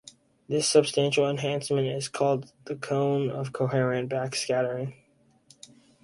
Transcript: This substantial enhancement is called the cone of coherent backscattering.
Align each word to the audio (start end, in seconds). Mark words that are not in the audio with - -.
This 0.49 0.67
substantial 0.67 1.29
enhancement 1.29 1.85
is 1.85 2.07
called 2.07 2.51
the 2.65 2.75
cone 2.75 3.29
of 3.29 3.53
coherent 3.53 4.09
backscattering. 4.09 4.95